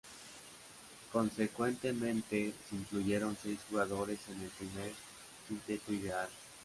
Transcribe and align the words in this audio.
Consecuentemente 1.11 2.55
se 2.67 2.75
incluyeron 2.75 3.37
seis 3.39 3.59
jugadores 3.69 4.17
en 4.29 4.41
el 4.41 4.49
Primer 4.49 4.93
quinteto 5.47 5.93
ideal. 5.93 6.27